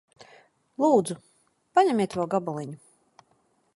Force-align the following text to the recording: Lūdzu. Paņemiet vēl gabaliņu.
Lūdzu. 0.83 1.17
Paņemiet 1.79 2.17
vēl 2.21 2.31
gabaliņu. 2.33 2.79